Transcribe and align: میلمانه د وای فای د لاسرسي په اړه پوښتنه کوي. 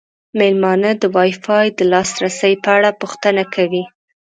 میلمانه 0.37 0.91
د 1.01 1.03
وای 1.15 1.31
فای 1.43 1.67
د 1.77 1.79
لاسرسي 1.91 2.53
په 2.63 2.69
اړه 2.77 2.89
پوښتنه 3.01 3.43
کوي. 3.55 3.83